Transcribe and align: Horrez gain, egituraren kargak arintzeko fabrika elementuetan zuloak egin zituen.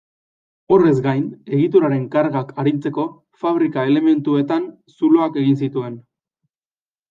Horrez 0.77 0.93
gain, 1.07 1.21
egituraren 1.57 2.07
kargak 2.15 2.49
arintzeko 2.65 3.07
fabrika 3.45 3.87
elementuetan 3.93 4.69
zuloak 4.99 5.41
egin 5.47 5.65
zituen. 5.65 6.05